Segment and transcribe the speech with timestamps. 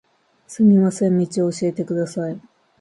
[0.47, 2.41] すみません、道を教えてください。